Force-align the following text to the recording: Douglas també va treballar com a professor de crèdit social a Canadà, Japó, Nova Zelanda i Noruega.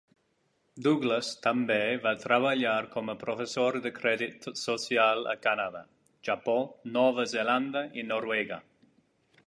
Douglas 0.85 1.27
també 1.47 1.75
va 2.05 2.13
treballar 2.23 2.79
com 2.95 3.11
a 3.13 3.17
professor 3.23 3.77
de 3.85 3.91
crèdit 3.99 4.49
social 4.63 5.23
a 5.35 5.37
Canadà, 5.45 5.83
Japó, 6.31 6.57
Nova 6.97 7.27
Zelanda 7.37 7.85
i 8.03 8.07
Noruega. 8.13 8.59